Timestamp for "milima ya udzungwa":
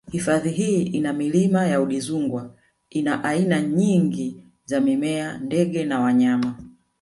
1.13-2.55